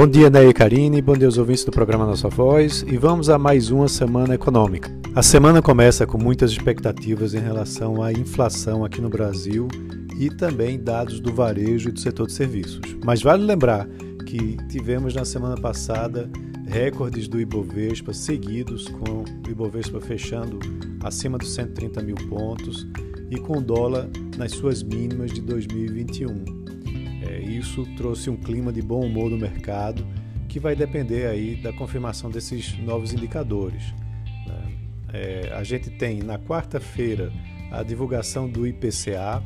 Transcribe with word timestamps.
Bom 0.00 0.08
dia, 0.08 0.30
Ney 0.30 0.48
e 0.48 0.54
Karine, 0.54 1.02
bom 1.02 1.12
dia 1.14 1.28
aos 1.28 1.36
ouvintes 1.36 1.62
do 1.62 1.70
programa 1.70 2.06
Nossa 2.06 2.26
Voz 2.26 2.82
e 2.88 2.96
vamos 2.96 3.28
a 3.28 3.36
mais 3.36 3.70
uma 3.70 3.86
semana 3.86 4.34
econômica. 4.34 4.90
A 5.14 5.22
semana 5.22 5.60
começa 5.60 6.06
com 6.06 6.16
muitas 6.16 6.52
expectativas 6.52 7.34
em 7.34 7.38
relação 7.38 8.02
à 8.02 8.10
inflação 8.10 8.82
aqui 8.82 8.98
no 8.98 9.10
Brasil 9.10 9.68
e 10.18 10.30
também 10.30 10.82
dados 10.82 11.20
do 11.20 11.34
varejo 11.34 11.90
e 11.90 11.92
do 11.92 12.00
setor 12.00 12.28
de 12.28 12.32
serviços. 12.32 12.80
Mas 13.04 13.20
vale 13.20 13.44
lembrar 13.44 13.86
que 14.24 14.56
tivemos 14.70 15.14
na 15.14 15.26
semana 15.26 15.60
passada 15.60 16.30
recordes 16.66 17.28
do 17.28 17.38
Ibovespa 17.38 18.14
seguidos, 18.14 18.88
com 18.88 19.22
o 19.22 19.50
Ibovespa 19.50 20.00
fechando 20.00 20.60
acima 21.04 21.36
dos 21.36 21.52
130 21.52 22.02
mil 22.02 22.16
pontos 22.30 22.86
e 23.30 23.38
com 23.38 23.58
o 23.58 23.60
dólar 23.60 24.08
nas 24.38 24.52
suas 24.52 24.82
mínimas 24.82 25.30
de 25.30 25.42
2021. 25.42 26.59
É, 27.30 27.38
isso 27.38 27.86
trouxe 27.96 28.28
um 28.28 28.36
clima 28.36 28.72
de 28.72 28.82
bom 28.82 29.06
humor 29.06 29.30
no 29.30 29.38
mercado 29.38 30.04
que 30.48 30.58
vai 30.58 30.74
depender 30.74 31.26
aí 31.26 31.54
da 31.54 31.72
confirmação 31.72 32.28
desses 32.28 32.76
novos 32.78 33.12
indicadores. 33.12 33.94
Né? 34.46 34.72
É, 35.12 35.52
a 35.54 35.62
gente 35.62 35.90
tem 35.90 36.20
na 36.22 36.38
quarta-feira 36.38 37.32
a 37.70 37.84
divulgação 37.84 38.48
do 38.48 38.66
IPCA 38.66 39.40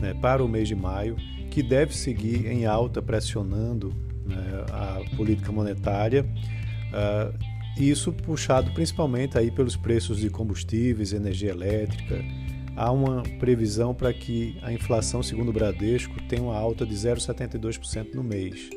né, 0.00 0.14
para 0.14 0.42
o 0.42 0.48
mês 0.48 0.66
de 0.66 0.74
maio, 0.74 1.16
que 1.50 1.62
deve 1.62 1.94
seguir 1.94 2.46
em 2.46 2.64
alta, 2.64 3.02
pressionando 3.02 3.92
né, 4.24 4.64
a 4.72 5.16
política 5.16 5.52
monetária. 5.52 6.24
Uh, 6.24 7.38
isso 7.76 8.12
puxado 8.12 8.70
principalmente 8.72 9.36
aí 9.36 9.50
pelos 9.50 9.76
preços 9.76 10.18
de 10.18 10.30
combustíveis, 10.30 11.12
energia 11.12 11.50
elétrica, 11.50 12.24
há 12.80 12.90
uma 12.90 13.22
previsão 13.38 13.94
para 13.94 14.10
que 14.10 14.56
a 14.62 14.72
inflação, 14.72 15.22
segundo 15.22 15.50
o 15.50 15.52
Bradesco, 15.52 16.14
tenha 16.26 16.42
uma 16.42 16.56
alta 16.56 16.86
de 16.86 16.94
0,72% 16.94 18.14
no 18.14 18.24
mês, 18.24 18.70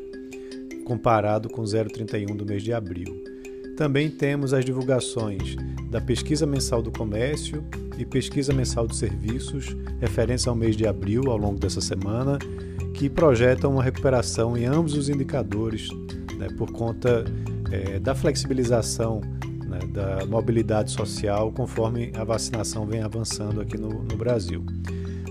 comparado 0.84 1.50
com 1.50 1.62
0,31% 1.64 2.36
do 2.36 2.46
mês 2.46 2.62
de 2.62 2.74
abril. 2.74 3.24
Também 3.78 4.10
temos 4.10 4.54
as 4.54 4.66
divulgações 4.66 5.56
da 5.90 6.02
pesquisa 6.02 6.46
mensal 6.46 6.82
do 6.82 6.92
comércio 6.92 7.64
e 7.98 8.04
pesquisa 8.04 8.52
mensal 8.52 8.88
de 8.88 8.98
serviços, 8.98 9.74
referentes 10.02 10.46
ao 10.50 10.56
mês 10.56 10.76
de 10.76 10.86
abril, 10.86 11.32
ao 11.32 11.38
longo 11.38 11.58
dessa 11.58 11.80
semana, 11.80 12.38
que 12.94 13.10
projetam 13.10 13.72
uma 13.72 13.84
recuperação 13.84 14.58
em 14.58 14.66
ambos 14.66 14.98
os 14.98 15.08
indicadores, 15.08 15.88
né, 16.38 16.50
por 16.58 16.74
conta 16.74 17.24
é, 17.72 18.00
da 18.00 18.14
flexibilização 18.14 19.22
né, 19.74 19.80
da 19.88 20.26
mobilidade 20.26 20.92
social 20.92 21.52
conforme 21.52 22.12
a 22.16 22.24
vacinação 22.24 22.86
vem 22.86 23.02
avançando 23.02 23.60
aqui 23.60 23.78
no, 23.78 23.90
no 23.90 24.16
Brasil. 24.16 24.64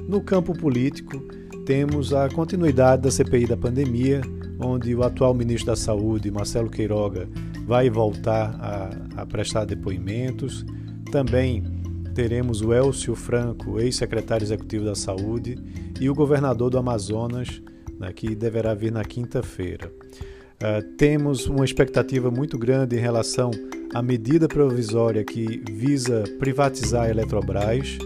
No 0.08 0.20
campo 0.20 0.52
político, 0.52 1.18
temos 1.64 2.12
a 2.12 2.28
continuidade 2.28 3.02
da 3.02 3.10
CPI 3.10 3.46
da 3.46 3.56
pandemia, 3.56 4.20
onde 4.58 4.94
o 4.94 5.02
atual 5.02 5.32
ministro 5.32 5.66
da 5.66 5.76
Saúde, 5.76 6.30
Marcelo 6.30 6.68
Queiroga, 6.68 7.28
vai 7.64 7.88
voltar 7.88 8.56
a, 8.60 9.22
a 9.22 9.26
prestar 9.26 9.64
depoimentos. 9.64 10.66
Também 11.10 11.62
teremos 12.14 12.60
o 12.60 12.72
Elcio 12.72 13.14
Franco, 13.14 13.80
ex-secretário 13.80 14.44
executivo 14.44 14.84
da 14.84 14.94
Saúde, 14.94 15.56
e 16.00 16.10
o 16.10 16.14
governador 16.14 16.68
do 16.68 16.78
Amazonas, 16.78 17.62
né, 17.98 18.12
que 18.12 18.34
deverá 18.34 18.74
vir 18.74 18.90
na 18.90 19.04
quinta-feira. 19.04 19.90
Uh, 20.56 20.82
temos 20.96 21.46
uma 21.46 21.64
expectativa 21.64 22.30
muito 22.30 22.58
grande 22.58 22.96
em 22.96 23.00
relação 23.00 23.50
a 23.94 24.00
medida 24.00 24.48
provisória 24.48 25.22
que 25.22 25.62
visa 25.70 26.24
privatizar 26.38 27.04
a 27.04 27.10
Eletrobras, 27.10 27.98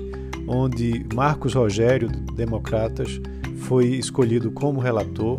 onde 0.49 1.05
Marcos 1.15 1.55
Rogério, 1.55 2.09
Democratas, 2.35 3.21
foi 3.57 3.87
escolhido 3.87 4.51
como 4.51 4.81
relator 4.81 5.39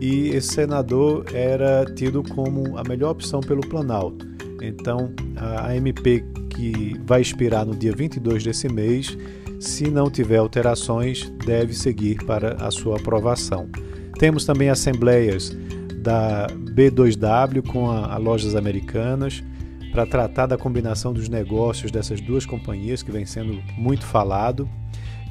e 0.00 0.28
esse 0.28 0.54
senador 0.54 1.24
era 1.32 1.84
tido 1.94 2.22
como 2.22 2.78
a 2.78 2.82
melhor 2.82 3.10
opção 3.10 3.40
pelo 3.40 3.60
Planalto. 3.60 4.26
Então, 4.62 5.12
a 5.36 5.74
MP 5.74 6.24
que 6.50 6.98
vai 7.06 7.20
expirar 7.20 7.64
no 7.64 7.74
dia 7.74 7.94
22 7.94 8.44
desse 8.44 8.68
mês, 8.68 9.16
se 9.58 9.90
não 9.90 10.10
tiver 10.10 10.38
alterações, 10.38 11.30
deve 11.44 11.74
seguir 11.74 12.24
para 12.24 12.54
a 12.64 12.70
sua 12.70 12.96
aprovação. 12.96 13.68
Temos 14.18 14.44
também 14.44 14.68
assembleias 14.68 15.56
da 16.02 16.46
B2W 16.48 17.66
com 17.66 17.90
a, 17.90 18.14
a 18.14 18.16
Lojas 18.16 18.54
Americanas, 18.54 19.42
para 19.90 20.06
tratar 20.06 20.46
da 20.46 20.56
combinação 20.56 21.12
dos 21.12 21.28
negócios 21.28 21.90
dessas 21.90 22.20
duas 22.20 22.46
companhias 22.46 23.02
que 23.02 23.10
vem 23.10 23.26
sendo 23.26 23.62
muito 23.76 24.06
falado. 24.06 24.68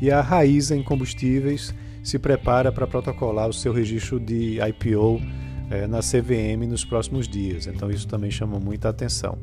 E 0.02 0.12
a 0.12 0.22
Raiza 0.22 0.76
em 0.76 0.84
Combustíveis 0.84 1.74
se 2.04 2.18
prepara 2.18 2.72
para 2.72 2.88
protocolar 2.88 3.50
o 3.50 3.54
seu 3.54 3.74
registro 3.74 4.20
de 4.20 4.60
IPO 4.62 5.22
é, 5.70 5.86
na 5.88 6.00
CVM 6.00 6.68
nos 6.68 6.84
próximos 6.84 7.28
dias. 7.28 7.68
Então 7.68 7.90
isso 7.90 8.08
também 8.08 8.32
chama 8.32 8.60
muita 8.60 8.90
atenção. 8.90 9.38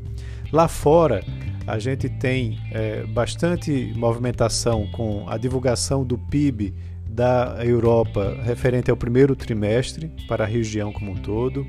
Lá 0.52 0.68
fora 0.68 1.24
a 1.66 1.78
gente 1.78 2.08
tem 2.08 2.58
é, 2.70 3.04
bastante 3.04 3.92
movimentação 3.96 4.86
com 4.92 5.28
a 5.28 5.36
divulgação 5.36 6.04
do 6.04 6.16
PIB 6.16 6.74
da 7.08 7.56
Europa 7.64 8.36
referente 8.42 8.90
ao 8.90 8.96
primeiro 8.96 9.34
trimestre 9.34 10.12
para 10.28 10.44
a 10.44 10.46
região 10.46 10.92
como 10.92 11.12
um 11.12 11.16
todo. 11.16 11.66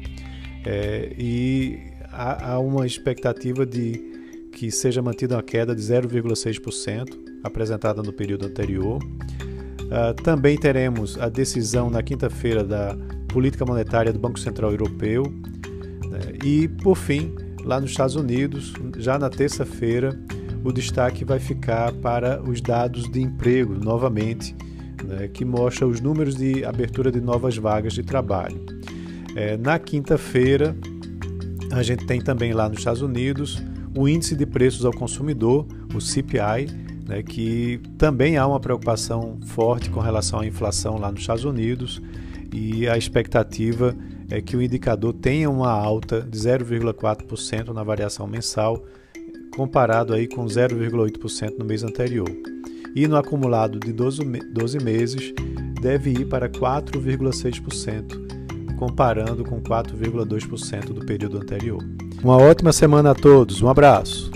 É, 0.66 1.14
e 1.18 1.79
há, 2.17 2.53
há 2.53 2.59
uma 2.59 2.85
expectativa 2.85 3.66
de 3.66 4.50
que 4.51 4.72
seja 4.72 5.01
mantida 5.01 5.35
uma 5.35 5.44
queda 5.44 5.75
de 5.75 5.81
0,6% 5.81 7.16
apresentada 7.44 8.01
no 8.01 8.11
período 8.11 8.47
anterior. 8.47 9.00
Uh, 9.03 10.13
também 10.23 10.57
teremos 10.57 11.17
a 11.19 11.29
decisão 11.29 11.89
na 11.89 12.01
quinta-feira 12.01 12.63
da 12.63 12.97
política 13.28 13.63
monetária 13.66 14.11
do 14.11 14.19
Banco 14.19 14.39
Central 14.39 14.72
Europeu. 14.72 15.23
Né? 16.09 16.19
E, 16.44 16.67
por 16.67 16.97
fim, 16.97 17.35
lá 17.63 17.79
nos 17.79 17.91
Estados 17.91 18.16
Unidos, 18.16 18.73
já 18.97 19.19
na 19.19 19.29
terça-feira, 19.29 20.19
o 20.63 20.72
destaque 20.72 21.23
vai 21.23 21.39
ficar 21.39 21.94
para 21.94 22.41
os 22.41 22.59
dados 22.59 23.09
de 23.09 23.22
emprego, 23.22 23.75
novamente, 23.75 24.55
né? 25.05 25.28
que 25.28 25.45
mostra 25.45 25.85
os 25.85 26.01
números 26.01 26.35
de 26.35 26.66
abertura 26.66 27.11
de 27.11 27.22
novas 27.22 27.57
vagas 27.57 27.94
de 27.94 28.01
trabalho. 28.01 28.66
É, 29.35 29.55
na 29.55 29.78
quinta-feira, 29.78 30.75
a 31.72 31.83
gente 31.83 32.05
tem 32.05 32.22
também 32.22 32.53
lá 32.53 32.69
nos 32.69 32.79
Estados 32.79 33.01
Unidos 33.01 33.61
o 33.95 34.07
índice 34.07 34.35
de 34.35 34.45
preços 34.45 34.85
ao 34.85 34.94
consumidor, 34.94 35.66
o 35.94 36.00
CPI, 36.00 36.67
né, 37.07 37.23
que 37.23 37.79
também 37.97 38.38
há 38.38 38.45
uma 38.45 38.59
preocupação 38.59 39.38
forte 39.45 39.89
com 39.89 40.00
relação 40.00 40.39
à 40.39 40.45
inflação 40.45 40.97
lá 40.97 41.11
nos 41.11 41.22
Estados 41.22 41.44
Unidos 41.44 42.01
e 42.53 42.88
a 42.88 42.97
expectativa 42.97 43.95
é 44.29 44.41
que 44.41 44.55
o 44.55 44.61
indicador 44.61 45.13
tenha 45.13 45.50
uma 45.50 45.72
alta 45.72 46.22
de 46.22 46.38
0,4% 46.38 47.69
na 47.69 47.84
variação 47.84 48.28
mensal, 48.28 48.85
comparado 49.55 50.13
aí 50.13 50.28
com 50.28 50.45
0,8% 50.45 51.57
no 51.57 51.66
mês 51.66 51.84
anterior. 51.84 52.29
E 52.95 53.07
no 53.07 53.16
acumulado 53.16 53.79
de 53.79 53.94
12, 53.94 54.23
12 54.53 54.79
meses 54.79 55.34
deve 55.81 56.11
ir 56.11 56.25
para 56.25 56.49
4,6% 56.49 58.37
comparando 58.78 59.44
com 59.44 59.60
4,2% 59.62 60.94
do 60.94 61.06
período 61.06 61.38
anterior. 61.38 61.84
Uma 62.24 62.38
ótima 62.38 62.72
semana 62.72 63.12
a 63.12 63.16
todos, 63.16 63.62
um 63.62 63.68
abraço! 63.68 64.32